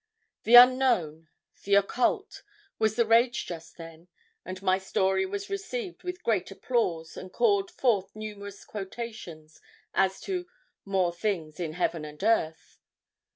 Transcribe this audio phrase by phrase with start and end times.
[0.45, 1.29] The Unknown,
[1.63, 2.41] the Occult,
[2.79, 4.07] was the rage just then,
[4.43, 9.61] and my story was received with great applause and called forth numerous quotations
[9.93, 10.47] as to
[10.85, 12.79] 'more things in heaven and earth.'